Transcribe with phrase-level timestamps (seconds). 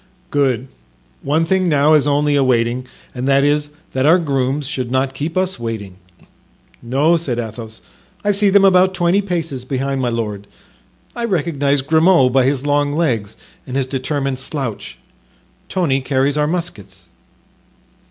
[0.31, 0.67] "Good!
[1.21, 5.37] one thing now is only awanting and that is, that our grooms should not keep
[5.37, 5.97] us waiting."
[6.81, 7.83] "No," said Athos.
[8.23, 10.47] "I see them about twenty paces behind my lord.
[11.15, 13.37] I recognize Grimaud by his long legs
[13.67, 14.97] and his determined slouch.
[15.69, 17.05] Tony carries our muskets."